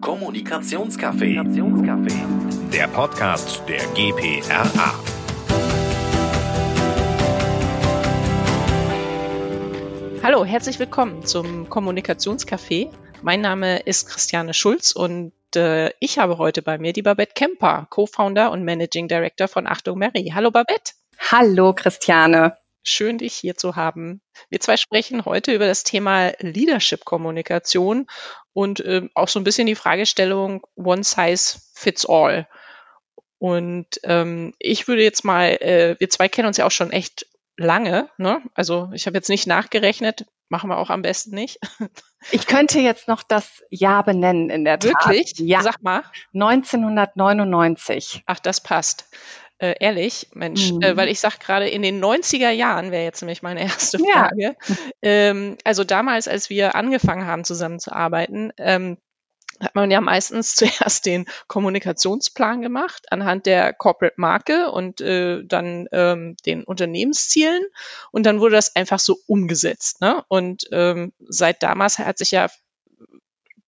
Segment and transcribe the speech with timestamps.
[0.00, 1.42] Kommunikationscafé.
[2.72, 4.94] Der Podcast der GPRA.
[10.22, 12.90] Hallo, herzlich willkommen zum Kommunikationscafé.
[13.22, 17.86] Mein Name ist Christiane Schulz und äh, ich habe heute bei mir die Babette Kemper,
[17.88, 20.30] Co-Founder und Managing Director von Achtung Mary.
[20.34, 20.92] Hallo Babette.
[21.30, 22.56] Hallo Christiane.
[22.88, 24.22] Schön, dich hier zu haben.
[24.48, 28.06] Wir zwei sprechen heute über das Thema Leadership-Kommunikation
[28.52, 32.46] und äh, auch so ein bisschen die Fragestellung One Size Fits All.
[33.38, 37.26] Und ähm, ich würde jetzt mal, äh, wir zwei kennen uns ja auch schon echt
[37.56, 38.40] lange, ne?
[38.54, 41.58] Also ich habe jetzt nicht nachgerechnet, machen wir auch am besten nicht.
[42.32, 45.06] Ich könnte jetzt noch das Jahr benennen in der Tat.
[45.06, 45.34] Wirklich?
[45.38, 45.62] Ja.
[45.62, 46.02] Sag mal.
[46.34, 48.24] 1999.
[48.26, 49.08] Ach, das passt.
[49.58, 50.82] Äh, ehrlich, Mensch, mhm.
[50.82, 54.54] äh, weil ich sag gerade in den 90er Jahren wäre jetzt nämlich meine erste Frage.
[54.66, 54.76] Ja.
[55.00, 58.98] Ähm, also damals, als wir angefangen haben zusammenzuarbeiten, ähm,
[59.58, 65.88] hat man ja meistens zuerst den Kommunikationsplan gemacht anhand der Corporate Marke und äh, dann
[65.90, 67.64] ähm, den Unternehmenszielen
[68.12, 70.02] und dann wurde das einfach so umgesetzt.
[70.02, 70.22] Ne?
[70.28, 72.48] Und ähm, seit damals hat sich ja,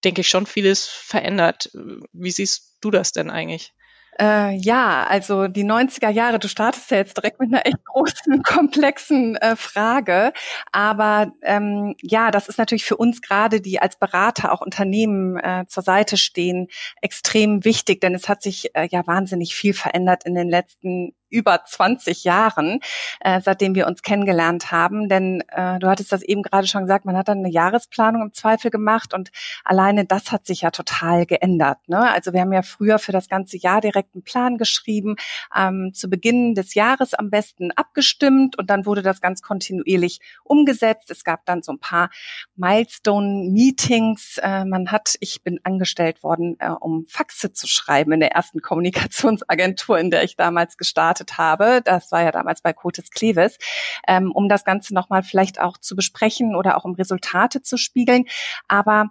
[0.04, 1.70] denke ich, schon vieles verändert.
[2.12, 3.72] Wie siehst du das denn eigentlich?
[4.20, 8.42] Äh, ja, also die 90er Jahre, du startest ja jetzt direkt mit einer echt großen,
[8.42, 10.33] komplexen äh, Frage.
[10.72, 15.66] Aber ähm, ja, das ist natürlich für uns gerade, die als Berater auch Unternehmen äh,
[15.69, 16.66] zur Seite stehen,
[17.00, 21.64] extrem wichtig, denn es hat sich äh, ja wahnsinnig viel verändert in den letzten über
[21.64, 22.80] 20 Jahren,
[23.20, 25.08] äh, seitdem wir uns kennengelernt haben.
[25.08, 28.32] Denn äh, du hattest das eben gerade schon gesagt, man hat dann eine Jahresplanung im
[28.32, 29.30] Zweifel gemacht und
[29.64, 31.78] alleine das hat sich ja total geändert.
[31.86, 32.10] Ne?
[32.10, 35.16] Also wir haben ja früher für das ganze Jahr direkt einen Plan geschrieben,
[35.54, 41.10] ähm, zu Beginn des Jahres am besten abgestimmt und dann wurde das ganz kontinuierlich umgesetzt.
[41.10, 42.10] Es gab dann so ein paar
[42.56, 44.38] Milestone-Meetings.
[44.42, 48.60] Äh, man hat, ich bin angestellt worden, äh, um Faxe zu schreiben in der ersten
[48.60, 53.59] Kommunikationsagentur, in der ich damals gestartet gestartet habe, das war ja damals bei Cotes Clevis,
[54.06, 58.25] ähm, um das Ganze nochmal vielleicht auch zu besprechen oder auch um Resultate zu spiegeln.
[58.69, 59.10] Aber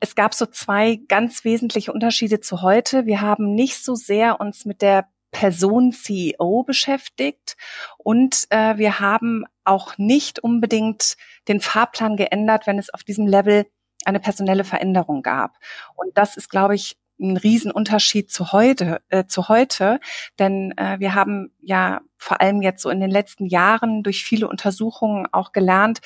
[0.00, 3.06] es gab so zwei ganz wesentliche Unterschiede zu heute.
[3.06, 7.56] Wir haben nicht so sehr uns mit der Person CEO beschäftigt
[7.98, 11.16] und äh, wir haben auch nicht unbedingt
[11.48, 13.66] den Fahrplan geändert, wenn es auf diesem Level
[14.04, 15.56] eine personelle Veränderung gab.
[15.96, 20.00] Und das ist, glaube ich, ein Riesenunterschied zu heute, äh, zu heute,
[20.38, 24.48] denn äh, wir haben ja vor allem jetzt so in den letzten Jahren durch viele
[24.48, 26.00] Untersuchungen auch gelernt,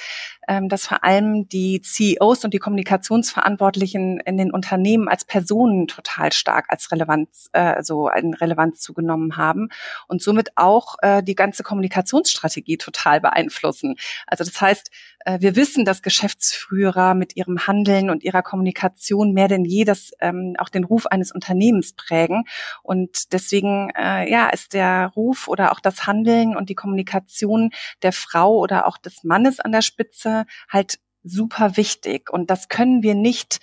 [0.48, 6.32] ähm, dass vor allem die CEOs und die Kommunikationsverantwortlichen in den Unternehmen als Personen total
[6.32, 9.68] stark als Relevanz, äh, so eine Relevanz zugenommen haben
[10.08, 13.94] und somit auch äh, die ganze Kommunikationsstrategie total beeinflussen.
[14.26, 14.90] Also das heißt,
[15.24, 20.12] äh, wir wissen, dass Geschäftsführer mit ihrem Handeln und ihrer Kommunikation mehr denn je das
[20.20, 22.44] ähm, auch den Ruf eines Unternehmens prägen
[22.82, 27.70] und deswegen äh, ja ist der Ruf oder auch das Handeln und die Kommunikation
[28.02, 32.30] der Frau oder auch des Mannes an der Spitze halt super wichtig.
[32.30, 33.60] Und das können wir nicht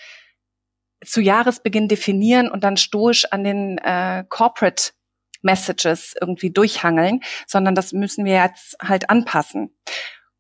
[1.05, 4.91] zu Jahresbeginn definieren und dann stoisch an den äh, Corporate
[5.41, 9.75] Messages irgendwie durchhangeln, sondern das müssen wir jetzt halt anpassen.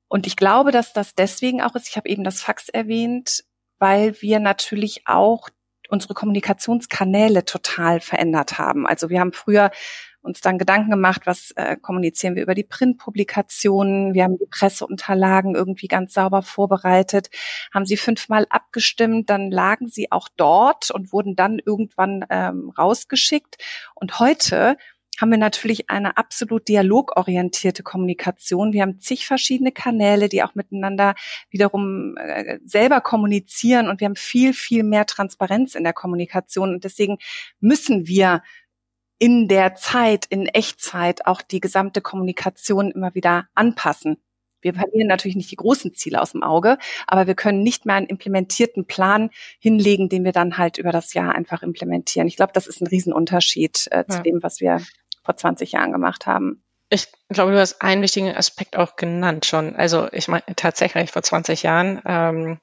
[0.07, 3.43] Und ich glaube, dass das deswegen auch ist, ich habe eben das Fax erwähnt,
[3.77, 5.49] weil wir natürlich auch
[5.89, 8.87] unsere Kommunikationskanäle total verändert haben.
[8.87, 9.71] Also wir haben früher
[10.27, 14.13] uns dann Gedanken gemacht, was äh, kommunizieren wir über die Printpublikationen.
[14.13, 17.29] Wir haben die Presseunterlagen irgendwie ganz sauber vorbereitet,
[17.73, 23.57] haben sie fünfmal abgestimmt, dann lagen sie auch dort und wurden dann irgendwann ähm, rausgeschickt.
[23.95, 24.77] Und heute
[25.19, 28.73] haben wir natürlich eine absolut dialogorientierte Kommunikation.
[28.73, 31.15] Wir haben zig verschiedene Kanäle, die auch miteinander
[31.49, 36.73] wiederum äh, selber kommunizieren und wir haben viel, viel mehr Transparenz in der Kommunikation.
[36.73, 37.17] Und deswegen
[37.59, 38.43] müssen wir
[39.19, 44.17] in der Zeit, in Echtzeit auch die gesamte Kommunikation immer wieder anpassen.
[44.61, 47.95] Wir verlieren natürlich nicht die großen Ziele aus dem Auge, aber wir können nicht mehr
[47.95, 49.29] einen implementierten Plan
[49.59, 52.27] hinlegen, den wir dann halt über das Jahr einfach implementieren.
[52.27, 54.23] Ich glaube, das ist ein Riesenunterschied äh, zu ja.
[54.23, 54.81] dem, was wir
[55.27, 56.63] vor 20 Jahren gemacht haben.
[56.89, 59.75] Ich glaube, du hast einen wichtigen Aspekt auch genannt schon.
[59.75, 62.59] Also ich meine tatsächlich vor 20 Jahren ähm,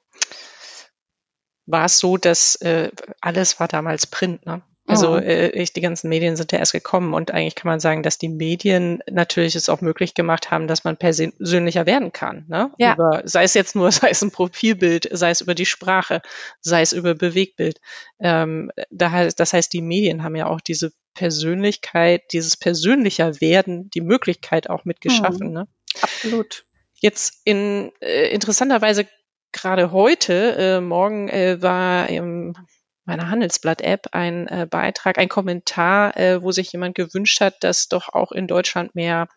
[1.67, 2.91] war es so, dass äh,
[3.21, 4.45] alles war damals Print.
[4.47, 4.63] Ne?
[4.87, 5.23] Also mhm.
[5.23, 8.19] äh, ich, die ganzen Medien sind ja erst gekommen und eigentlich kann man sagen, dass
[8.19, 12.45] die Medien natürlich es auch möglich gemacht haben, dass man persönlicher werden kann.
[12.47, 12.71] Ne?
[12.77, 12.93] Ja.
[12.93, 16.21] Über, sei es jetzt nur, sei es ein Profilbild, sei es über die Sprache,
[16.61, 17.81] sei es über Bewegtbild.
[18.19, 23.89] Ähm, da heißt, das heißt, die Medien haben ja auch diese Persönlichkeit, dieses persönlicher Werden,
[23.89, 25.47] die Möglichkeit auch mitgeschaffen.
[25.47, 25.53] Mhm.
[25.53, 25.67] Ne?
[26.01, 26.65] Absolut.
[26.93, 29.07] Jetzt in äh, interessanterweise
[29.51, 32.55] gerade heute, äh, morgen äh, war im
[33.05, 38.09] meiner Handelsblatt-App einen äh, Beitrag, ein Kommentar, äh, wo sich jemand gewünscht hat, dass doch
[38.09, 39.27] auch in Deutschland mehr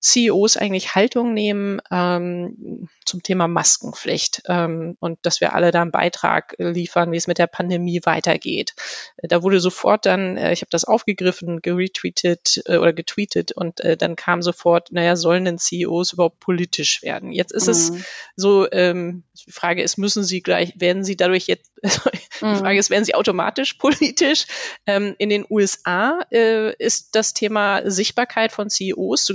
[0.00, 5.90] CEOs eigentlich Haltung nehmen ähm, zum Thema Maskenpflicht ähm, und dass wir alle da einen
[5.90, 8.74] Beitrag liefern, wie es mit der Pandemie weitergeht.
[9.16, 13.96] Da wurde sofort dann, äh, ich habe das aufgegriffen, geretweetet äh, oder getweetet und äh,
[13.96, 17.32] dann kam sofort, naja, sollen denn CEOs überhaupt politisch werden?
[17.32, 17.72] Jetzt ist mhm.
[17.72, 17.92] es
[18.36, 22.56] so, ähm, die Frage ist, müssen sie gleich, werden sie dadurch jetzt, die mhm.
[22.56, 24.46] Frage ist, werden sie automatisch politisch?
[24.86, 29.32] Ähm, in den USA äh, ist das Thema Sichtbarkeit von CEOs zu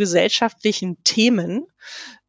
[0.53, 1.67] gesellschaftlichen Themen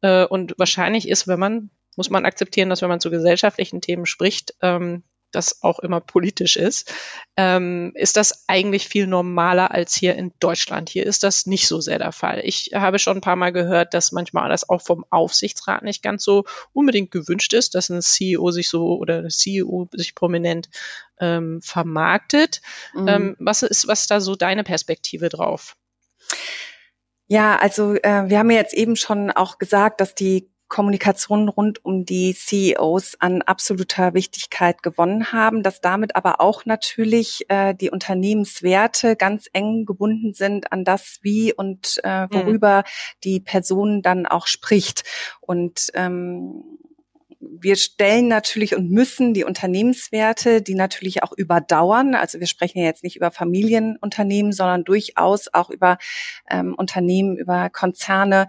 [0.01, 4.05] äh, und wahrscheinlich ist, wenn man, muss man akzeptieren, dass wenn man zu gesellschaftlichen Themen
[4.05, 6.93] spricht, ähm, das auch immer politisch ist,
[7.35, 10.89] ähm, ist das eigentlich viel normaler als hier in Deutschland.
[10.89, 12.41] Hier ist das nicht so sehr der Fall.
[12.45, 16.23] Ich habe schon ein paar Mal gehört, dass manchmal das auch vom Aufsichtsrat nicht ganz
[16.23, 20.69] so unbedingt gewünscht ist, dass ein CEO sich so oder ein CEO sich prominent
[21.19, 22.61] ähm, vermarktet.
[22.93, 23.07] Mhm.
[23.07, 25.75] Ähm, was ist, was ist da so deine Perspektive drauf?
[27.27, 31.85] Ja, also äh, wir haben ja jetzt eben schon auch gesagt, dass die Kommunikation rund
[31.85, 37.91] um die CEOs an absoluter Wichtigkeit gewonnen haben, dass damit aber auch natürlich äh, die
[37.91, 42.29] Unternehmenswerte ganz eng gebunden sind an das, wie und äh, mhm.
[42.31, 43.19] worüber mhm.
[43.23, 45.03] die Person dann auch spricht.
[45.39, 46.63] Und ähm,
[47.51, 52.15] wir stellen natürlich und müssen die Unternehmenswerte, die natürlich auch überdauern.
[52.15, 55.97] Also wir sprechen ja jetzt nicht über Familienunternehmen, sondern durchaus auch über
[56.49, 58.47] ähm, Unternehmen, über Konzerne,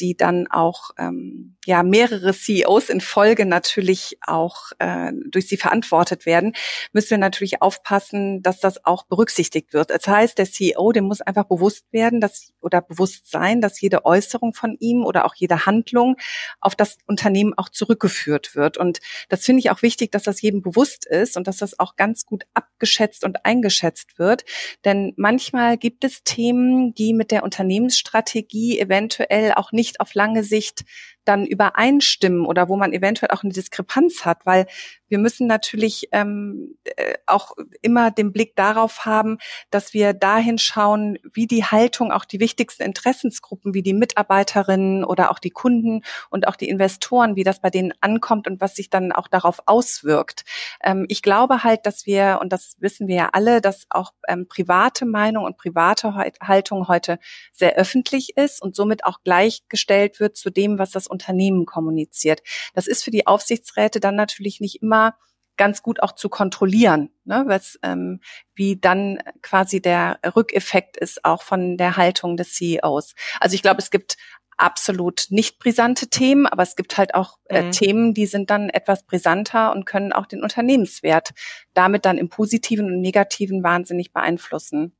[0.00, 6.26] die dann auch ähm, ja mehrere CEOs in Folge natürlich auch äh, durch sie verantwortet
[6.26, 6.54] werden,
[6.92, 9.90] müssen wir natürlich aufpassen, dass das auch berücksichtigt wird.
[9.90, 14.04] Das heißt, der CEO, dem muss einfach bewusst werden, dass oder bewusst sein, dass jede
[14.04, 16.16] Äußerung von ihm oder auch jede Handlung
[16.60, 18.76] auf das Unternehmen auch zurückgeführt wird.
[18.76, 21.96] Und das finde ich auch wichtig, dass das jedem bewusst ist und dass das auch
[21.96, 24.44] ganz gut abgeschätzt und eingeschätzt wird.
[24.84, 30.44] Denn manchmal gibt es Themen, die mit der Unternehmensstrategie eventuell auch nicht nicht auf lange
[30.44, 30.84] Sicht
[31.28, 34.66] dann übereinstimmen oder wo man eventuell auch eine Diskrepanz hat, weil
[35.08, 37.52] wir müssen natürlich ähm, äh, auch
[37.82, 39.38] immer den Blick darauf haben,
[39.70, 45.30] dass wir dahin schauen, wie die Haltung auch die wichtigsten Interessensgruppen, wie die Mitarbeiterinnen oder
[45.30, 48.90] auch die Kunden und auch die Investoren, wie das bei denen ankommt und was sich
[48.90, 50.44] dann auch darauf auswirkt.
[50.82, 54.46] Ähm, ich glaube halt, dass wir, und das wissen wir ja alle, dass auch ähm,
[54.48, 57.18] private Meinung und private Haltung heute
[57.52, 62.42] sehr öffentlich ist und somit auch gleichgestellt wird zu dem, was das Unternehmen kommuniziert.
[62.74, 65.16] Das ist für die Aufsichtsräte dann natürlich nicht immer
[65.56, 68.20] ganz gut auch zu kontrollieren, ne, was, ähm,
[68.54, 73.14] wie dann quasi der Rückeffekt ist auch von der Haltung des CEOs.
[73.40, 74.16] Also ich glaube, es gibt
[74.58, 77.70] absolut nicht brisante Themen, aber es gibt halt auch äh, mhm.
[77.72, 81.30] Themen, die sind dann etwas brisanter und können auch den Unternehmenswert
[81.74, 84.96] damit dann im positiven und negativen wahnsinnig beeinflussen.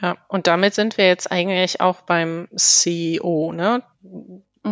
[0.00, 3.82] Ja, und damit sind wir jetzt eigentlich auch beim CEO, ne?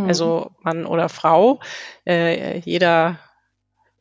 [0.02, 0.08] Mhm.
[0.08, 1.60] Also Mann oder Frau.
[2.06, 3.18] Äh, jeder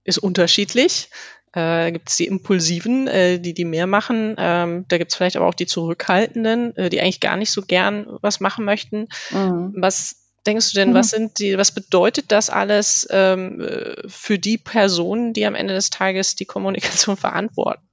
[0.04, 1.10] ist unterschiedlich.
[1.54, 4.36] Äh, gibt es die Impulsiven, äh, die die mehr machen.
[4.38, 7.62] Ähm, da gibt es vielleicht aber auch die Zurückhaltenden, äh, die eigentlich gar nicht so
[7.62, 9.08] gern was machen möchten.
[9.32, 9.74] Mhm.
[9.78, 10.96] Was denkst du denn, mhm.
[10.96, 15.74] was sind die, was bedeutet das alles ähm, äh, für die Personen, die am Ende
[15.74, 17.88] des Tages die Kommunikation verantworten?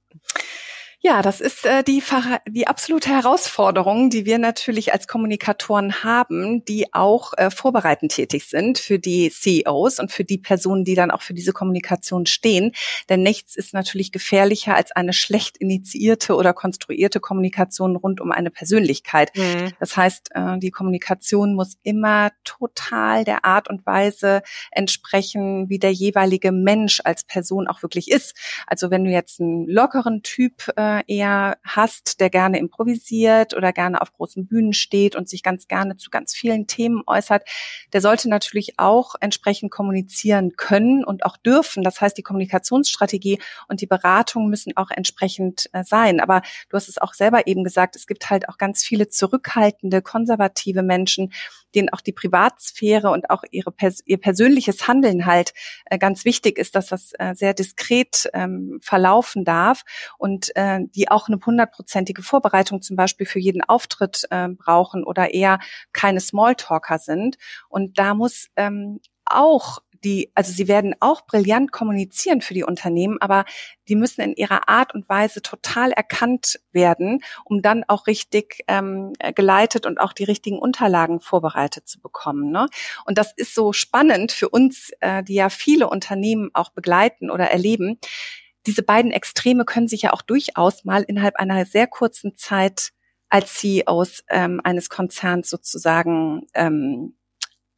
[1.05, 2.01] Ja, das ist äh, die,
[2.47, 8.79] die absolute Herausforderung, die wir natürlich als Kommunikatoren haben, die auch äh, vorbereitend tätig sind
[8.79, 12.71] für die CEOs und für die Personen, die dann auch für diese Kommunikation stehen.
[13.09, 18.49] Denn nichts ist natürlich gefährlicher als eine schlecht initiierte oder konstruierte Kommunikation rund um eine
[18.49, 19.35] Persönlichkeit.
[19.35, 19.73] Mhm.
[19.81, 24.41] Das heißt, äh, die Kommunikation muss immer total der Art und Weise
[24.71, 28.37] entsprechen, wie der jeweilige Mensch als Person auch wirklich ist.
[28.67, 34.01] Also wenn du jetzt einen lockeren Typ äh, eher hast, der gerne improvisiert oder gerne
[34.01, 37.47] auf großen Bühnen steht und sich ganz gerne zu ganz vielen Themen äußert,
[37.93, 41.83] der sollte natürlich auch entsprechend kommunizieren können und auch dürfen.
[41.83, 46.19] Das heißt, die Kommunikationsstrategie und die Beratung müssen auch entsprechend äh, sein.
[46.19, 50.01] Aber du hast es auch selber eben gesagt, es gibt halt auch ganz viele zurückhaltende,
[50.01, 51.31] konservative Menschen,
[51.75, 53.73] denen auch die Privatsphäre und auch ihre,
[54.05, 55.53] ihr persönliches Handeln halt
[55.85, 59.83] äh, ganz wichtig ist, dass das äh, sehr diskret ähm, verlaufen darf
[60.17, 65.33] und äh, die auch eine hundertprozentige Vorbereitung zum Beispiel für jeden Auftritt äh, brauchen oder
[65.33, 65.59] eher
[65.91, 67.37] keine Smalltalker sind.
[67.69, 73.21] Und da muss ähm, auch die, also sie werden auch brillant kommunizieren für die Unternehmen,
[73.21, 73.45] aber
[73.87, 79.13] die müssen in ihrer Art und Weise total erkannt werden, um dann auch richtig ähm,
[79.35, 82.51] geleitet und auch die richtigen Unterlagen vorbereitet zu bekommen.
[82.51, 82.67] Ne?
[83.05, 87.49] Und das ist so spannend für uns, äh, die ja viele Unternehmen auch begleiten oder
[87.49, 87.99] erleben
[88.65, 92.91] diese beiden Extreme können sich ja auch durchaus mal innerhalb einer sehr kurzen Zeit
[93.29, 97.15] als CEOs ähm, eines Konzerns sozusagen ähm,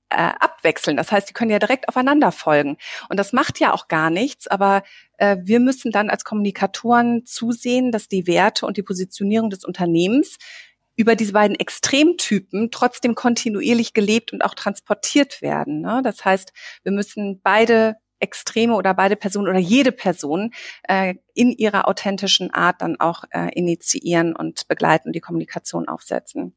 [0.10, 0.98] äh, abwechseln.
[0.98, 2.78] Das heißt, die können ja direkt aufeinander folgen.
[3.10, 4.84] Und das macht ja auch gar nichts, aber
[5.18, 10.38] äh, wir müssen dann als Kommunikatoren zusehen, dass die Werte und die Positionierung des Unternehmens
[10.96, 15.82] über diese beiden Extremtypen trotzdem kontinuierlich gelebt und auch transportiert werden.
[15.82, 16.02] Ne?
[16.04, 20.52] Das heißt, wir müssen beide Extreme oder beide Personen oder jede Person
[20.88, 26.56] äh, in ihrer authentischen Art dann auch äh, initiieren und begleiten und die Kommunikation aufsetzen.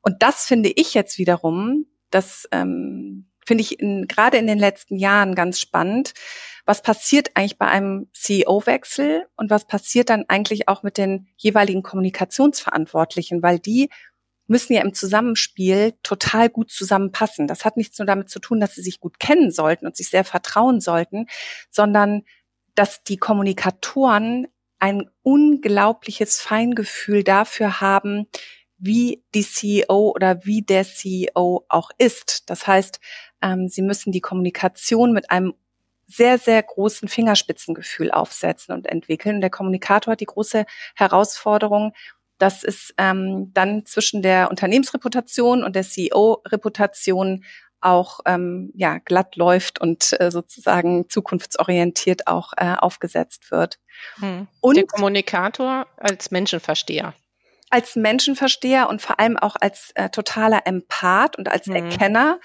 [0.00, 1.86] Und das finde ich jetzt wiederum,
[2.16, 6.14] das ähm, finde ich gerade in den letzten Jahren ganz spannend.
[6.64, 11.82] Was passiert eigentlich bei einem CEO-Wechsel und was passiert dann eigentlich auch mit den jeweiligen
[11.82, 13.90] Kommunikationsverantwortlichen, weil die
[14.48, 17.46] müssen ja im Zusammenspiel total gut zusammenpassen.
[17.46, 20.08] Das hat nichts nur damit zu tun, dass sie sich gut kennen sollten und sich
[20.08, 21.26] sehr vertrauen sollten,
[21.70, 22.22] sondern
[22.74, 28.26] dass die Kommunikatoren ein unglaubliches Feingefühl dafür haben,
[28.78, 32.48] wie die CEO oder wie der CEO auch ist.
[32.50, 33.00] Das heißt,
[33.42, 35.54] ähm, sie müssen die Kommunikation mit einem
[36.06, 39.36] sehr, sehr großen Fingerspitzengefühl aufsetzen und entwickeln.
[39.36, 40.64] Und der Kommunikator hat die große
[40.94, 41.92] Herausforderung,
[42.38, 47.44] dass es ähm, dann zwischen der Unternehmensreputation und der CEO-Reputation
[47.80, 53.78] auch ähm, ja glatt läuft und äh, sozusagen zukunftsorientiert auch äh, aufgesetzt wird.
[54.18, 54.48] Hm.
[54.60, 57.14] Und der Kommunikator als Menschenversteher
[57.70, 61.76] als Menschenversteher und vor allem auch als äh, totaler Empath und als mhm.
[61.76, 62.40] Erkenner,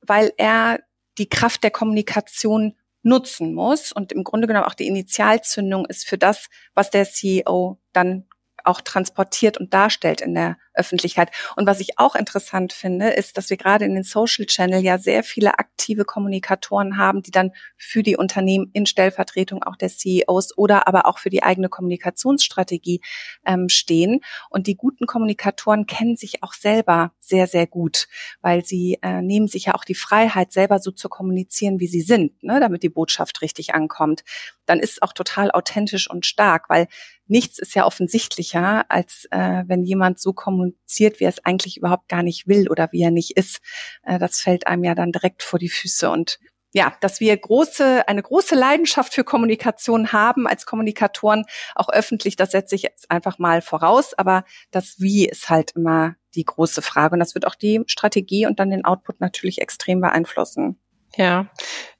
[0.00, 0.80] weil er
[1.18, 6.18] die Kraft der Kommunikation nutzen muss und im Grunde genommen auch die Initialzündung ist für
[6.18, 8.26] das, was der CEO dann
[8.64, 11.30] auch transportiert und darstellt in der Öffentlichkeit.
[11.56, 14.98] Und was ich auch interessant finde, ist, dass wir gerade in den Social Channel ja
[14.98, 20.56] sehr viele aktive Kommunikatoren haben, die dann für die Unternehmen in Stellvertretung auch der CEOs
[20.56, 23.00] oder aber auch für die eigene Kommunikationsstrategie
[23.46, 24.20] ähm, stehen.
[24.50, 28.08] Und die guten Kommunikatoren kennen sich auch selber sehr, sehr gut,
[28.40, 32.02] weil sie äh, nehmen sich ja auch die Freiheit, selber so zu kommunizieren, wie sie
[32.02, 34.24] sind, ne, damit die Botschaft richtig ankommt.
[34.66, 36.88] Dann ist es auch total authentisch und stark, weil
[37.26, 42.08] nichts ist ja offensichtlicher, als äh, wenn jemand so kommuniziert, wie er es eigentlich überhaupt
[42.08, 43.60] gar nicht will oder wie er nicht ist.
[44.02, 46.38] Äh, das fällt einem ja dann direkt vor die Füße und
[46.74, 52.52] ja, dass wir große, eine große Leidenschaft für Kommunikation haben als Kommunikatoren, auch öffentlich, das
[52.52, 54.14] setze ich jetzt einfach mal voraus.
[54.14, 57.14] Aber das Wie ist halt immer die große Frage.
[57.14, 60.78] Und das wird auch die Strategie und dann den Output natürlich extrem beeinflussen.
[61.16, 61.50] Ja,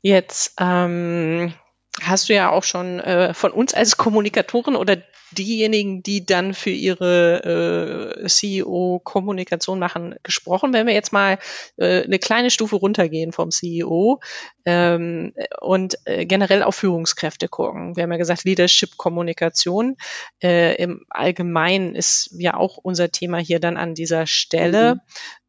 [0.00, 1.52] jetzt ähm,
[2.00, 4.96] hast du ja auch schon äh, von uns als Kommunikatoren oder
[5.32, 10.72] diejenigen, die dann für ihre äh, CEO-Kommunikation machen, gesprochen.
[10.72, 11.38] Wenn wir jetzt mal
[11.76, 14.20] äh, eine kleine Stufe runtergehen vom CEO
[14.64, 17.96] ähm, und äh, generell auf Führungskräfte gucken.
[17.96, 19.96] Wir haben ja gesagt, Leadership-Kommunikation
[20.42, 24.96] äh, im Allgemeinen ist ja auch unser Thema hier dann an dieser Stelle.
[24.96, 25.00] Mhm.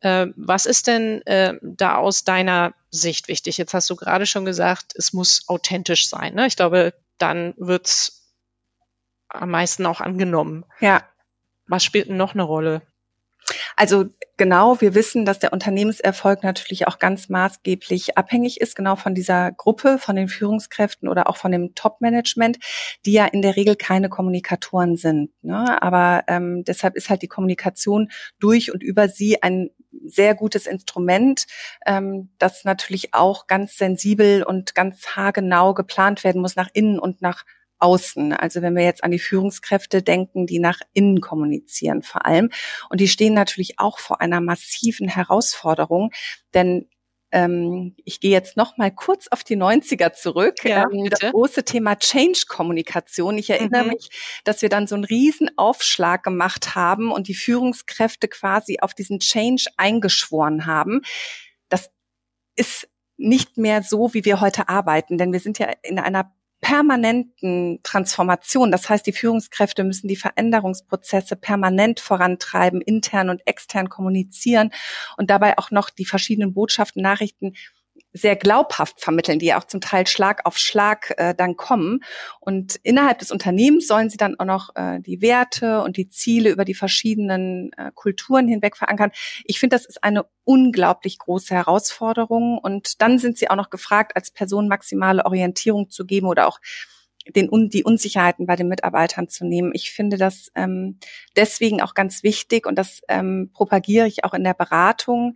[0.04, 3.58] Äh, was ist denn äh, da aus deiner Sicht wichtig?
[3.58, 6.36] Jetzt hast du gerade schon gesagt, es muss authentisch sein.
[6.36, 6.46] Ne?
[6.46, 8.34] Ich glaube, dann wird's
[9.30, 10.66] am meisten auch angenommen.
[10.82, 11.04] Ja.
[11.68, 12.82] Was spielt denn noch eine Rolle?
[13.78, 14.06] Also
[14.38, 19.52] genau, wir wissen, dass der Unternehmenserfolg natürlich auch ganz maßgeblich abhängig ist, genau von dieser
[19.52, 22.60] Gruppe, von den Führungskräften oder auch von dem Top-Management,
[23.06, 25.32] die ja in der Regel keine Kommunikatoren sind.
[25.42, 25.82] Ne?
[25.82, 29.70] Aber ähm, deshalb ist halt die Kommunikation durch und über sie ein
[30.06, 31.46] sehr gutes Instrument,
[31.86, 37.22] ähm, das natürlich auch ganz sensibel und ganz haargenau geplant werden muss nach innen und
[37.22, 37.44] nach
[37.80, 38.34] außen.
[38.34, 42.50] Also wenn wir jetzt an die Führungskräfte denken, die nach innen kommunizieren vor allem.
[42.90, 46.12] Und die stehen natürlich auch vor einer massiven Herausforderung,
[46.54, 46.88] denn
[47.34, 50.64] ähm, ich gehe jetzt noch mal kurz auf die 90er zurück.
[50.64, 53.40] Ja, ähm, das große Thema Change-Kommunikation.
[53.40, 53.90] Ich erinnere mhm.
[53.90, 54.10] mich,
[54.44, 59.20] dass wir dann so einen riesen Aufschlag gemacht haben und die Führungskräfte quasi auf diesen
[59.20, 61.02] Change eingeschworen haben.
[61.70, 61.90] Das
[62.56, 62.88] ist
[63.18, 66.32] nicht mehr so, wie wir heute arbeiten, denn wir sind ja in einer
[66.64, 68.72] permanenten Transformation.
[68.72, 74.72] Das heißt, die Führungskräfte müssen die Veränderungsprozesse permanent vorantreiben, intern und extern kommunizieren
[75.18, 77.54] und dabei auch noch die verschiedenen Botschaften, Nachrichten
[78.14, 82.02] sehr glaubhaft vermitteln, die ja auch zum Teil Schlag auf Schlag äh, dann kommen.
[82.40, 86.52] Und innerhalb des Unternehmens sollen sie dann auch noch äh, die Werte und die Ziele
[86.52, 89.12] über die verschiedenen äh, Kulturen hinweg verankern.
[89.46, 92.60] Ich finde, das ist eine unglaublich große Herausforderung.
[92.60, 96.60] Und dann sind sie auch noch gefragt, als Person maximale Orientierung zu geben oder auch
[97.28, 99.72] den, die Unsicherheiten bei den Mitarbeitern zu nehmen.
[99.74, 101.00] Ich finde das ähm,
[101.36, 105.36] deswegen auch ganz wichtig und das ähm, propagiere ich auch in der Beratung,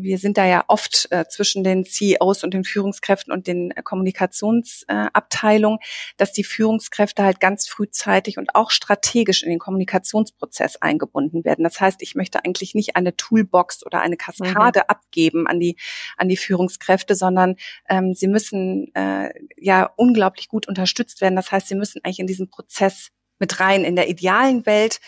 [0.00, 3.82] wir sind da ja oft äh, zwischen den CEOs und den Führungskräften und den äh,
[3.82, 5.78] Kommunikationsabteilungen,
[6.16, 11.64] dass die Führungskräfte halt ganz frühzeitig und auch strategisch in den Kommunikationsprozess eingebunden werden.
[11.64, 14.84] Das heißt, ich möchte eigentlich nicht eine Toolbox oder eine Kaskade mhm.
[14.88, 15.76] abgeben an die
[16.16, 17.56] an die Führungskräfte, sondern
[17.88, 21.36] ähm, sie müssen äh, ja unglaublich gut unterstützt werden.
[21.36, 23.84] Das heißt, sie müssen eigentlich in diesen Prozess mit rein.
[23.84, 25.00] In der idealen Welt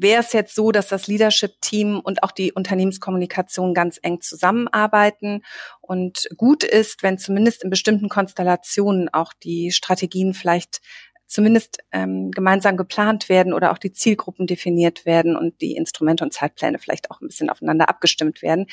[0.00, 5.42] wäre es jetzt so, dass das Leadership-Team und auch die Unternehmenskommunikation ganz eng zusammenarbeiten
[5.80, 10.80] und gut ist, wenn zumindest in bestimmten Konstellationen auch die Strategien vielleicht
[11.26, 16.32] zumindest ähm, gemeinsam geplant werden oder auch die Zielgruppen definiert werden und die Instrumente und
[16.32, 18.66] Zeitpläne vielleicht auch ein bisschen aufeinander abgestimmt werden,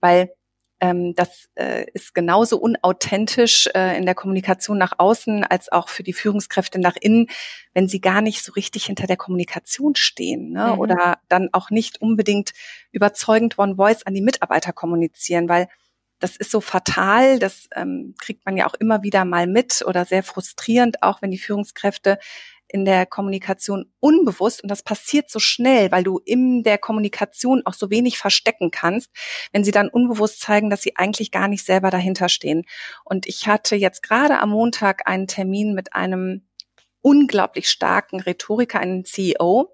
[0.00, 0.30] weil
[0.80, 6.02] ähm, das äh, ist genauso unauthentisch äh, in der Kommunikation nach außen als auch für
[6.02, 7.28] die Führungskräfte nach innen,
[7.72, 10.72] wenn sie gar nicht so richtig hinter der Kommunikation stehen ne?
[10.72, 10.78] Mhm.
[10.78, 12.52] oder dann auch nicht unbedingt
[12.92, 15.68] überzeugend One Voice an die Mitarbeiter kommunizieren, weil
[16.20, 20.04] das ist so fatal, das ähm, kriegt man ja auch immer wieder mal mit oder
[20.04, 22.18] sehr frustrierend, auch wenn die Führungskräfte
[22.74, 27.72] in der Kommunikation unbewusst und das passiert so schnell, weil du in der Kommunikation auch
[27.72, 29.12] so wenig verstecken kannst,
[29.52, 32.64] wenn sie dann unbewusst zeigen, dass sie eigentlich gar nicht selber dahinter stehen.
[33.04, 36.48] Und ich hatte jetzt gerade am Montag einen Termin mit einem
[37.00, 39.72] unglaublich starken Rhetoriker, einem CEO,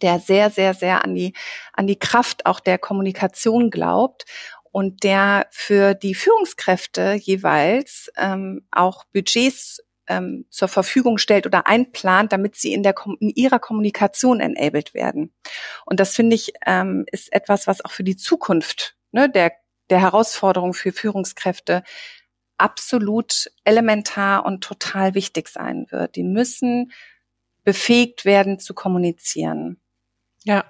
[0.00, 1.34] der sehr, sehr, sehr an die,
[1.74, 4.24] an die Kraft auch der Kommunikation glaubt
[4.72, 12.32] und der für die Führungskräfte jeweils ähm, auch Budgets ähm, zur Verfügung stellt oder einplant,
[12.32, 15.34] damit sie in, der, in ihrer Kommunikation enabled werden.
[15.86, 19.52] Und das finde ich ähm, ist etwas, was auch für die Zukunft ne, der,
[19.90, 21.82] der Herausforderung für Führungskräfte
[22.58, 26.16] absolut elementar und total wichtig sein wird.
[26.16, 26.92] Die müssen
[27.64, 29.80] befähigt werden zu kommunizieren.
[30.46, 30.66] Ja,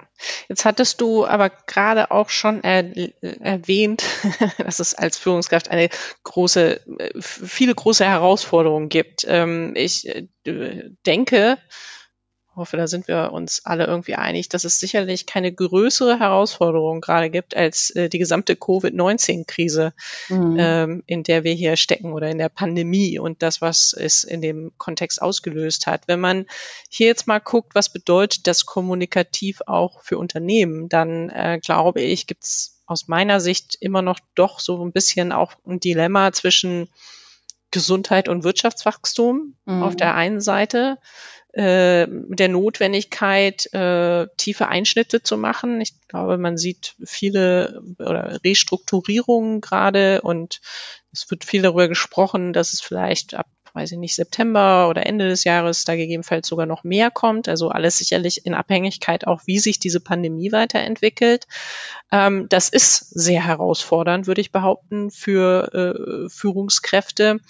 [0.49, 2.85] jetzt hattest du aber gerade auch schon er,
[3.21, 4.05] erwähnt,
[4.59, 5.89] dass es als Führungskraft eine
[6.23, 6.81] große,
[7.21, 9.25] viele große Herausforderungen gibt.
[9.29, 10.29] Ähm, ich äh,
[11.07, 11.59] denke,
[12.57, 17.31] hoffe, da sind wir uns alle irgendwie einig, dass es sicherlich keine größere Herausforderung gerade
[17.31, 19.93] gibt als äh, die gesamte Covid-19-Krise,
[20.29, 20.57] mhm.
[20.59, 24.41] ähm, in der wir hier stecken oder in der Pandemie und das, was es in
[24.41, 26.03] dem Kontext ausgelöst hat.
[26.07, 26.47] Wenn man
[26.89, 32.27] hier jetzt mal guckt, was bedeutet das kommunikativ auch für Unternehmen, dann äh, glaube ich,
[32.27, 36.89] gibt es aus meiner Sicht immer noch doch so ein bisschen auch ein Dilemma zwischen
[37.75, 39.83] Gesundheit und Wirtschaftswachstum mhm.
[39.83, 40.99] auf der einen Seite
[41.53, 45.81] äh, der Notwendigkeit, äh, tiefe Einschnitte zu machen.
[45.81, 50.61] Ich glaube, man sieht viele oder Restrukturierungen gerade und
[51.13, 55.29] es wird viel darüber gesprochen, dass es vielleicht ab weiß ich nicht, September oder Ende
[55.29, 57.49] des Jahres da gegebenenfalls sogar noch mehr kommt.
[57.49, 61.47] Also alles sicherlich in Abhängigkeit auch, wie sich diese Pandemie weiterentwickelt.
[62.13, 67.41] Ähm, das ist sehr herausfordernd, würde ich behaupten, für äh, Führungskräfte.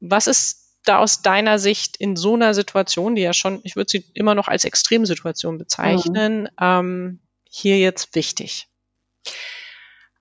[0.00, 3.90] Was ist da aus deiner Sicht in so einer Situation, die ja schon, ich würde
[3.90, 6.48] sie immer noch als Extremsituation bezeichnen, mhm.
[6.60, 8.66] ähm, hier jetzt wichtig?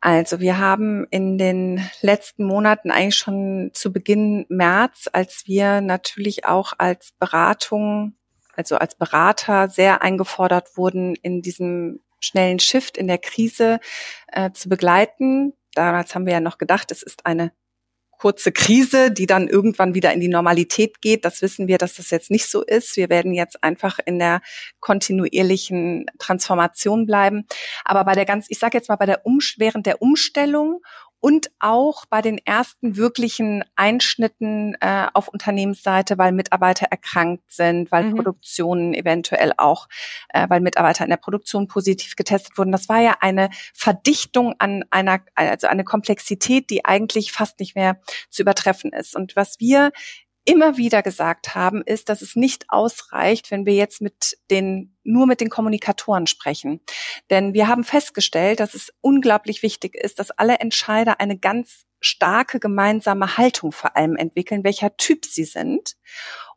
[0.06, 6.44] Also wir haben in den letzten Monaten eigentlich schon zu Beginn März, als wir natürlich
[6.44, 8.14] auch als Beratung,
[8.54, 13.80] also als Berater sehr eingefordert wurden, in diesem schnellen Shift in der Krise
[14.28, 15.54] äh, zu begleiten.
[15.74, 17.54] Damals haben wir ja noch gedacht, es ist eine
[18.18, 21.26] kurze Krise, die dann irgendwann wieder in die Normalität geht.
[21.26, 22.96] Das wissen wir, dass das jetzt nicht so ist.
[22.96, 24.42] Wir werden jetzt einfach in der
[24.80, 27.46] kontinuierlichen Transformation bleiben.
[27.84, 30.82] Aber bei der ganz, ich sage jetzt mal bei der um, während der Umstellung
[31.24, 38.04] und auch bei den ersten wirklichen Einschnitten äh, auf Unternehmensseite, weil Mitarbeiter erkrankt sind, weil
[38.04, 38.16] mhm.
[38.16, 39.88] Produktionen eventuell auch,
[40.34, 42.74] äh, weil Mitarbeiter in der Produktion positiv getestet wurden.
[42.74, 48.02] Das war ja eine Verdichtung an einer, also eine Komplexität, die eigentlich fast nicht mehr
[48.30, 49.16] zu übertreffen ist.
[49.16, 49.94] Und was wir
[50.46, 55.26] immer wieder gesagt haben, ist, dass es nicht ausreicht, wenn wir jetzt mit den, nur
[55.26, 56.82] mit den Kommunikatoren sprechen.
[57.30, 62.60] Denn wir haben festgestellt, dass es unglaublich wichtig ist, dass alle Entscheider eine ganz starke
[62.60, 65.96] gemeinsame Haltung vor allem entwickeln, welcher Typ sie sind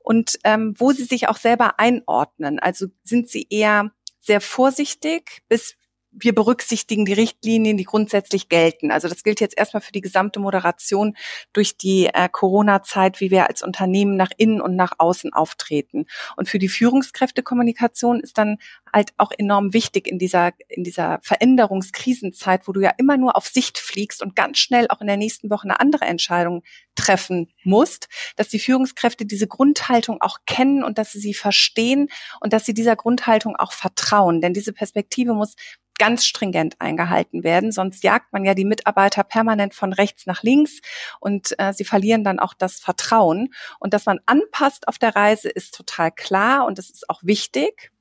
[0.01, 2.59] und ähm, wo sie sich auch selber einordnen.
[2.59, 5.77] Also sind sie eher sehr vorsichtig bis
[6.19, 8.91] wir berücksichtigen die Richtlinien, die grundsätzlich gelten.
[8.91, 11.17] Also das gilt jetzt erstmal für die gesamte Moderation
[11.53, 16.07] durch die äh, Corona-Zeit, wie wir als Unternehmen nach innen und nach außen auftreten.
[16.37, 18.59] Und für die Führungskräftekommunikation ist dann
[18.93, 23.47] halt auch enorm wichtig in dieser, in dieser Veränderungskrisenzeit, wo du ja immer nur auf
[23.47, 26.63] Sicht fliegst und ganz schnell auch in der nächsten Woche eine andere Entscheidung
[26.95, 32.09] treffen musst, dass die Führungskräfte diese Grundhaltung auch kennen und dass sie sie verstehen
[32.41, 34.41] und dass sie dieser Grundhaltung auch vertrauen.
[34.41, 35.57] Denn diese Perspektive muss
[35.99, 37.73] ganz stringent eingehalten werden.
[37.73, 40.81] Sonst jagt man ja die Mitarbeiter permanent von rechts nach links
[41.21, 43.53] und äh, sie verlieren dann auch das Vertrauen.
[43.79, 47.93] Und dass man anpasst auf der Reise ist total klar und das ist auch wichtig.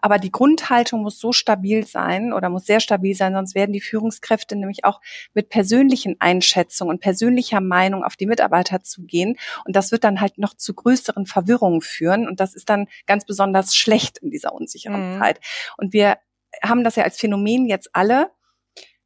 [0.00, 3.80] Aber die Grundhaltung muss so stabil sein oder muss sehr stabil sein, sonst werden die
[3.80, 5.00] Führungskräfte nämlich auch
[5.34, 9.38] mit persönlichen Einschätzungen und persönlicher Meinung auf die Mitarbeiter zugehen.
[9.64, 12.28] Und das wird dann halt noch zu größeren Verwirrungen führen.
[12.28, 15.20] Und das ist dann ganz besonders schlecht in dieser unsicheren mhm.
[15.20, 15.40] Zeit.
[15.76, 16.18] Und wir
[16.62, 18.30] haben das ja als Phänomen jetzt alle,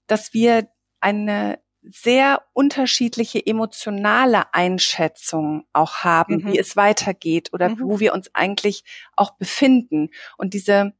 [0.06, 0.68] dass wir
[1.00, 6.52] eine sehr unterschiedliche emotionale Einschätzung auch haben, mhm.
[6.52, 7.80] wie es weitergeht oder mhm.
[7.80, 8.82] wo wir uns eigentlich
[9.14, 10.10] auch befinden.
[10.36, 10.92] Und diese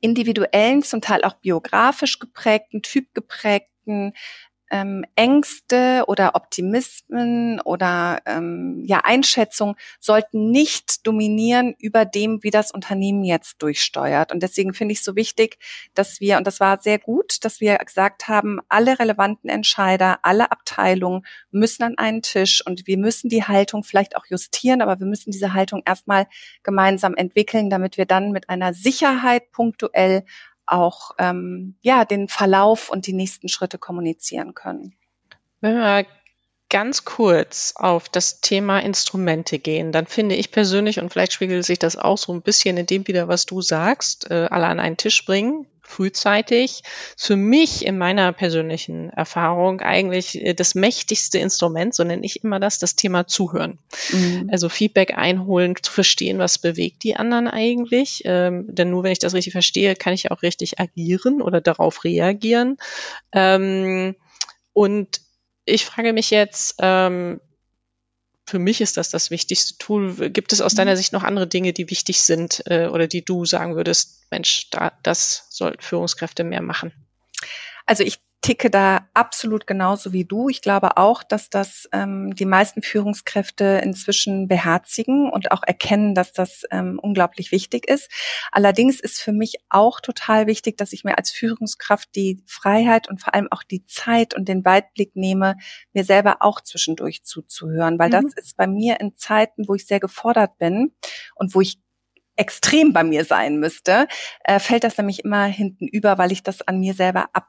[0.00, 4.12] individuellen, zum Teil auch biografisch geprägten, typgeprägten
[4.70, 12.70] ähm, Ängste oder Optimismen oder ähm, ja Einschätzungen sollten nicht dominieren über dem, wie das
[12.70, 14.32] Unternehmen jetzt durchsteuert.
[14.32, 15.58] Und deswegen finde ich so wichtig,
[15.94, 20.50] dass wir und das war sehr gut, dass wir gesagt haben, alle relevanten Entscheider, alle
[20.50, 25.06] Abteilungen müssen an einen Tisch und wir müssen die Haltung vielleicht auch justieren, aber wir
[25.06, 26.26] müssen diese Haltung erstmal
[26.62, 30.24] gemeinsam entwickeln, damit wir dann mit einer Sicherheit punktuell
[30.68, 34.94] auch ähm, ja den Verlauf und die nächsten Schritte kommunizieren können.
[35.60, 36.06] Wenn wir
[36.68, 41.78] ganz kurz auf das Thema Instrumente gehen, dann finde ich persönlich, und vielleicht spiegelt sich
[41.78, 44.96] das auch so ein bisschen in dem wieder, was du sagst, äh, alle an einen
[44.98, 46.82] Tisch bringen, frühzeitig.
[47.16, 52.60] Für mich in meiner persönlichen Erfahrung eigentlich äh, das mächtigste Instrument, so nenne ich immer
[52.60, 53.78] das, das Thema Zuhören.
[54.12, 54.48] Mhm.
[54.52, 58.22] Also Feedback einholen, zu verstehen, was bewegt die anderen eigentlich.
[58.24, 62.04] Ähm, denn nur wenn ich das richtig verstehe, kann ich auch richtig agieren oder darauf
[62.04, 62.76] reagieren.
[63.32, 64.14] Ähm,
[64.72, 65.20] und
[65.64, 67.40] ich frage mich jetzt, ähm,
[68.48, 70.30] für mich ist das das wichtigste Tool.
[70.30, 70.96] Gibt es aus deiner mhm.
[70.96, 74.92] Sicht noch andere Dinge, die wichtig sind äh, oder die du sagen würdest, Mensch, da,
[75.02, 76.92] das sollten Führungskräfte mehr machen?
[77.84, 80.48] Also ich ticke da absolut genauso wie du.
[80.48, 86.32] Ich glaube auch, dass das ähm, die meisten Führungskräfte inzwischen beherzigen und auch erkennen, dass
[86.32, 88.10] das ähm, unglaublich wichtig ist.
[88.52, 93.20] Allerdings ist für mich auch total wichtig, dass ich mir als Führungskraft die Freiheit und
[93.20, 95.56] vor allem auch die Zeit und den Weitblick nehme,
[95.92, 98.12] mir selber auch zwischendurch zuzuhören, weil mhm.
[98.12, 100.94] das ist bei mir in Zeiten, wo ich sehr gefordert bin
[101.34, 101.78] und wo ich
[102.36, 104.06] extrem bei mir sein müsste,
[104.44, 107.48] äh, fällt das nämlich immer hinten über, weil ich das an mir selber ab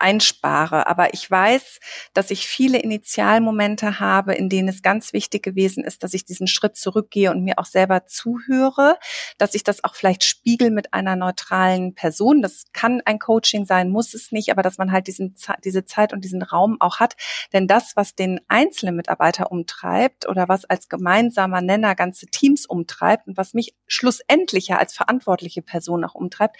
[0.00, 0.86] einspare.
[0.86, 1.78] Aber ich weiß,
[2.14, 6.46] dass ich viele Initialmomente habe, in denen es ganz wichtig gewesen ist, dass ich diesen
[6.46, 8.98] Schritt zurückgehe und mir auch selber zuhöre,
[9.38, 12.42] dass ich das auch vielleicht spiegel mit einer neutralen Person.
[12.42, 15.34] Das kann ein Coaching sein, muss es nicht, aber dass man halt diesen,
[15.64, 17.14] diese Zeit und diesen Raum auch hat.
[17.52, 23.26] Denn das, was den einzelnen Mitarbeiter umtreibt oder was als gemeinsamer Nenner ganze Teams umtreibt
[23.26, 26.56] und was mich schlussendlich ja als verantwortliche Person auch umtreibt,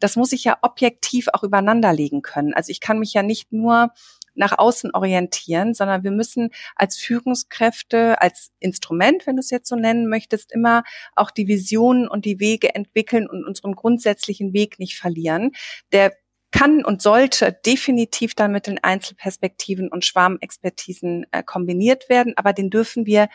[0.00, 2.54] das muss ich ja objektiv auch übereinander legen können.
[2.54, 3.92] Also ich kann mich ja nicht nur
[4.34, 9.76] nach außen orientieren, sondern wir müssen als Führungskräfte, als Instrument, wenn du es jetzt so
[9.76, 10.82] nennen möchtest, immer
[11.14, 15.52] auch die Visionen und die Wege entwickeln und unseren grundsätzlichen Weg nicht verlieren.
[15.92, 16.12] Der
[16.50, 22.70] kann und sollte definitiv dann mit den Einzelperspektiven und Schwarmexpertisen äh, kombiniert werden, aber den
[22.70, 23.28] dürfen wir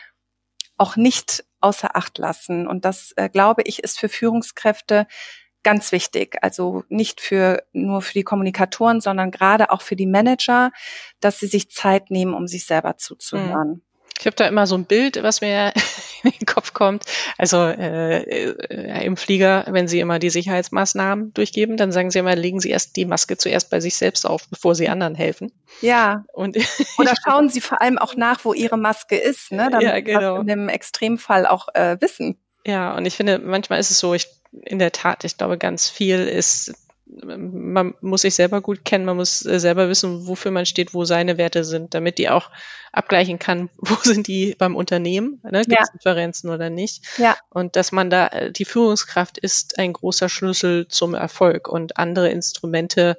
[0.78, 2.66] auch nicht außer Acht lassen.
[2.66, 5.06] Und das, äh, glaube ich, ist für Führungskräfte
[5.62, 6.38] ganz wichtig.
[6.42, 10.70] Also nicht für nur für die Kommunikatoren, sondern gerade auch für die Manager,
[11.20, 13.82] dass sie sich Zeit nehmen, um sich selber zuzuhören.
[14.20, 15.72] Ich habe da immer so ein Bild, was mir
[16.22, 17.04] in den Kopf kommt.
[17.38, 22.36] Also äh, äh, im Flieger, wenn Sie immer die Sicherheitsmaßnahmen durchgeben, dann sagen Sie immer,
[22.36, 25.52] legen Sie erst die Maske zuerst bei sich selbst auf, bevor Sie anderen helfen.
[25.80, 26.24] Ja.
[26.34, 26.58] Und
[26.98, 29.70] Oder schauen Sie vor allem auch nach, wo Ihre Maske ist, ne?
[29.70, 30.40] Damit ja, genau.
[30.40, 32.38] in dem Extremfall auch äh, wissen.
[32.66, 35.88] Ja, und ich finde, manchmal ist es so, ich in der Tat, ich glaube, ganz
[35.88, 36.74] viel ist,
[37.06, 41.04] man muss sich selber gut kennen, man muss äh, selber wissen, wofür man steht, wo
[41.04, 42.50] seine Werte sind, damit die auch
[42.92, 45.62] abgleichen kann, wo sind die beim Unternehmen, ne?
[45.64, 45.92] gibt es ja.
[45.94, 47.04] Differenzen oder nicht.
[47.18, 47.36] Ja.
[47.48, 52.30] Und dass man da, äh, die Führungskraft ist ein großer Schlüssel zum Erfolg und andere
[52.30, 53.18] Instrumente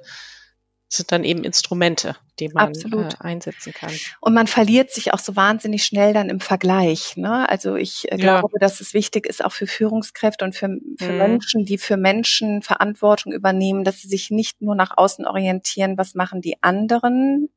[0.94, 3.92] sind dann eben Instrumente, die man äh, einsetzen kann.
[4.20, 7.16] Und man verliert sich auch so wahnsinnig schnell dann im Vergleich.
[7.16, 7.48] Ne?
[7.48, 8.40] Also ich äh, ja.
[8.40, 11.18] glaube, dass es wichtig ist, auch für Führungskräfte und für, für mhm.
[11.18, 16.14] Menschen, die für Menschen Verantwortung übernehmen, dass sie sich nicht nur nach außen orientieren, was
[16.14, 17.48] machen die anderen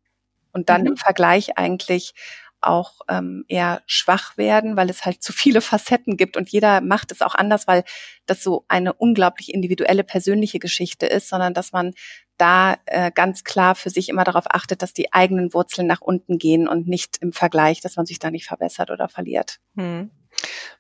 [0.54, 0.88] und dann mhm.
[0.88, 2.14] im Vergleich eigentlich
[2.62, 7.12] auch ähm, eher schwach werden, weil es halt zu viele Facetten gibt und jeder macht
[7.12, 7.84] es auch anders, weil
[8.26, 11.94] das so eine unglaublich individuelle persönliche Geschichte ist, sondern dass man
[12.38, 16.38] da äh, ganz klar für sich immer darauf achtet, dass die eigenen Wurzeln nach unten
[16.38, 19.60] gehen und nicht im Vergleich, dass man sich da nicht verbessert oder verliert.
[19.78, 20.12] Hm.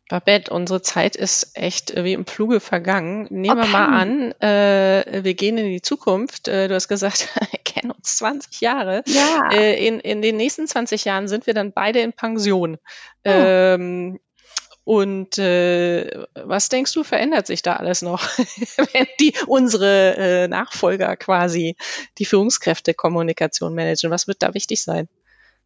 [0.08, 3.28] Babette, unsere Zeit ist echt wie im Fluge vergangen.
[3.32, 3.68] Nehmen okay.
[3.68, 6.48] wir mal an, äh, wir gehen in die Zukunft.
[6.48, 9.04] Äh, du hast gesagt, wir kennen uns 20 Jahre.
[9.08, 9.50] Ja.
[9.52, 12.78] Äh, in, in den nächsten 20 Jahren sind wir dann beide in Pension.
[13.26, 13.32] Oh.
[13.32, 14.20] Ähm,
[14.86, 18.22] und äh, was denkst du, verändert sich da alles noch,
[18.94, 21.76] wenn die unsere äh, Nachfolger quasi
[22.20, 24.12] die Führungskräftekommunikation managen?
[24.12, 25.10] Was wird da wichtig sein?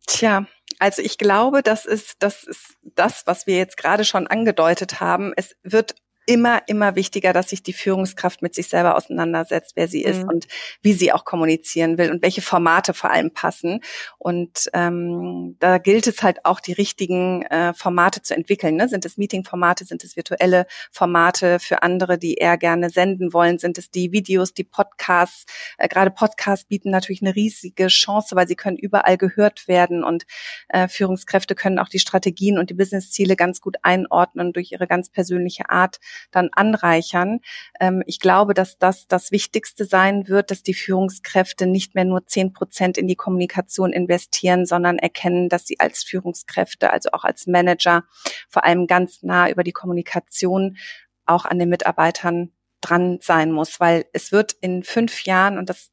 [0.08, 0.48] Tja,
[0.80, 5.34] also ich glaube, das ist, das ist das, was wir jetzt gerade schon angedeutet haben.
[5.36, 5.96] Es wird
[6.30, 10.30] immer, immer wichtiger, dass sich die Führungskraft mit sich selber auseinandersetzt, wer sie ist mhm.
[10.30, 10.48] und
[10.84, 13.82] wie sie auch kommunizieren will und welche Formate vor allem passen.
[14.20, 18.76] Und ähm, da gilt es halt auch, die richtigen äh, Formate zu entwickeln.
[18.76, 18.88] Ne?
[18.88, 23.58] Sind es Meeting-Formate, sind es virtuelle Formate für andere, die eher gerne senden wollen?
[23.58, 25.46] Sind es die Videos, die Podcasts?
[25.80, 30.26] Äh, Gerade Podcasts bieten natürlich eine riesige Chance, weil sie können überall gehört werden und
[30.68, 35.10] äh, Führungskräfte können auch die Strategien und die Businessziele ganz gut einordnen durch ihre ganz
[35.10, 35.98] persönliche Art
[36.32, 37.40] dann anreichern.
[37.80, 42.26] Ähm, ich glaube, dass das das Wichtigste sein wird, dass die Führungskräfte nicht mehr nur
[42.26, 47.48] zehn Prozent in die Kommunikation investieren, sondern erkennen, dass sie als Führungskräfte, also auch als
[47.48, 48.04] Manager,
[48.48, 50.78] vor allem ganz nah über die Kommunikation
[51.26, 52.52] auch an den Mitarbeitern
[52.82, 55.92] dran sein muss, weil es wird in fünf Jahren, und das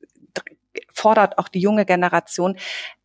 [0.93, 2.57] fordert auch die junge Generation,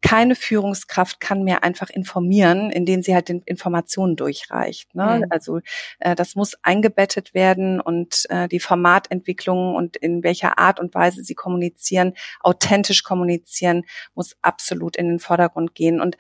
[0.02, 4.96] keine Führungskraft kann mehr einfach informieren, indem sie halt den Informationen durchreicht.
[4.96, 5.22] Ne?
[5.24, 5.26] Mhm.
[5.30, 5.60] Also
[6.00, 11.24] äh, das muss eingebettet werden und äh, die Formatentwicklung und in welcher Art und Weise
[11.24, 13.84] sie kommunizieren, authentisch kommunizieren,
[14.16, 16.02] muss absolut in den Vordergrund gehen.
[16.02, 16.18] Und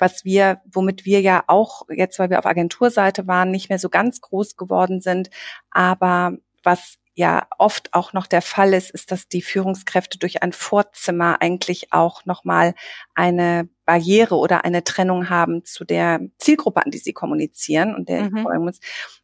[0.00, 3.90] was wir, womit wir ja auch jetzt, weil wir auf Agenturseite waren, nicht mehr so
[3.90, 5.30] ganz groß geworden sind,
[5.70, 6.32] aber
[6.62, 11.40] was ja oft auch noch der Fall ist, ist, dass die Führungskräfte durch ein Vorzimmer
[11.40, 12.74] eigentlich auch nochmal
[13.14, 18.30] eine Barriere oder eine Trennung haben zu der Zielgruppe, an die sie kommunizieren und der
[18.30, 18.72] mhm.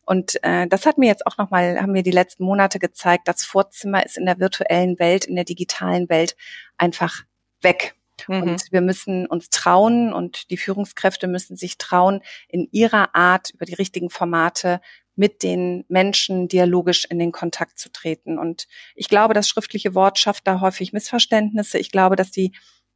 [0.05, 3.45] Und äh, das hat mir jetzt auch nochmal, haben mir die letzten Monate gezeigt, das
[3.45, 6.37] Vorzimmer ist in der virtuellen Welt, in der digitalen Welt
[6.77, 7.23] einfach
[7.63, 7.95] weg.
[8.29, 8.43] Mhm.
[8.43, 13.65] Und wir müssen uns trauen und die Führungskräfte müssen sich trauen, in ihrer Art über
[13.65, 14.81] die richtigen Formate
[15.17, 18.39] mit den Menschen dialogisch in den Kontakt zu treten.
[18.39, 21.79] Und ich glaube, das schriftliche Wort schafft da häufig Missverständnisse.
[21.79, 22.53] Ich glaube, dass die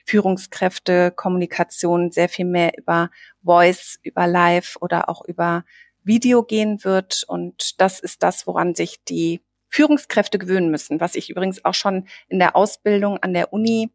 [0.06, 3.10] Führungskräfte Kommunikation sehr viel mehr über
[3.42, 5.64] Voice, über Live oder auch über
[6.02, 7.24] Video gehen wird.
[7.26, 12.08] Und das ist das, woran sich die Führungskräfte gewöhnen müssen, was ich übrigens auch schon
[12.28, 13.90] in der Ausbildung an der Uni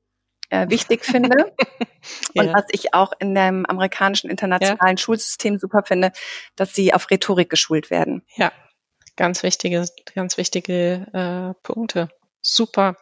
[0.49, 1.53] äh, wichtig finde
[2.33, 2.43] ja.
[2.43, 5.01] und was ich auch in dem amerikanischen internationalen ja.
[5.01, 6.11] Schulsystem super finde,
[6.55, 8.23] dass sie auf Rhetorik geschult werden.
[8.35, 8.51] Ja,
[9.15, 12.09] ganz wichtige, ganz wichtige äh, Punkte.
[12.41, 12.95] Super.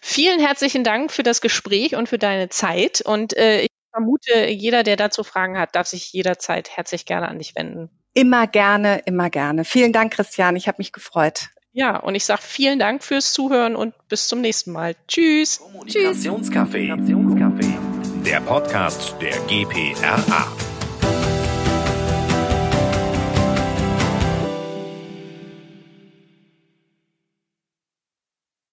[0.00, 3.02] Vielen herzlichen Dank für das Gespräch und für deine Zeit.
[3.02, 7.38] Und äh, ich vermute, jeder, der dazu Fragen hat, darf sich jederzeit herzlich gerne an
[7.38, 7.90] dich wenden.
[8.14, 9.64] Immer gerne, immer gerne.
[9.64, 10.56] Vielen Dank, Christian.
[10.56, 11.50] Ich habe mich gefreut.
[11.76, 14.96] Ja, und ich sage vielen Dank fürs Zuhören und bis zum nächsten Mal.
[15.08, 15.60] Tschüss.
[15.60, 16.96] Kommunikationscafé.
[18.24, 20.46] Der Podcast der GPRA.